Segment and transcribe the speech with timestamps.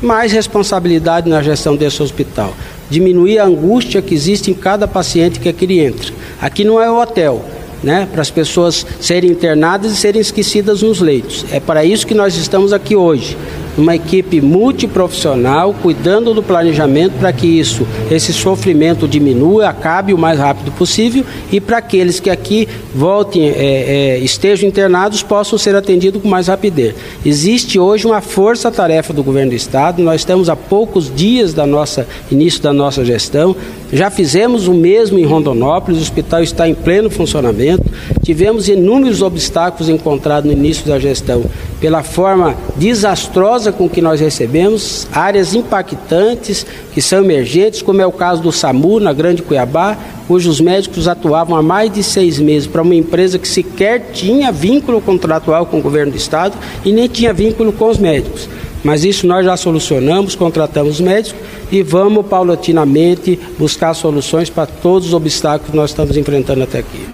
[0.00, 2.54] mais responsabilidade na gestão desse hospital,
[2.90, 6.12] diminuir a angústia que existe em cada paciente que aqui entra.
[6.40, 7.44] Aqui não é o hotel,
[7.82, 11.44] né, para as pessoas serem internadas e serem esquecidas nos leitos.
[11.50, 13.36] É para isso que nós estamos aqui hoje
[13.76, 20.38] uma equipe multiprofissional cuidando do planejamento para que isso, esse sofrimento diminua, acabe o mais
[20.38, 26.22] rápido possível e para aqueles que aqui voltem, é, é, estejam internados, possam ser atendidos
[26.22, 26.94] com mais rapidez.
[27.24, 30.02] Existe hoje uma força-tarefa do governo do estado.
[30.02, 33.54] Nós estamos a poucos dias da nossa início da nossa gestão.
[33.92, 35.98] Já fizemos o mesmo em Rondonópolis.
[35.98, 37.84] O hospital está em pleno funcionamento.
[38.22, 41.44] Tivemos inúmeros obstáculos encontrados no início da gestão
[41.80, 48.12] pela forma desastrosa com que nós recebemos, áreas impactantes que são emergentes, como é o
[48.12, 52.82] caso do SAMU, na Grande Cuiabá, cujos médicos atuavam há mais de seis meses para
[52.82, 57.32] uma empresa que sequer tinha vínculo contratual com o governo do Estado e nem tinha
[57.32, 58.48] vínculo com os médicos.
[58.82, 61.40] Mas isso nós já solucionamos, contratamos médicos
[61.72, 67.06] e vamos paulatinamente buscar soluções para todos os obstáculos que nós estamos enfrentando até aqui.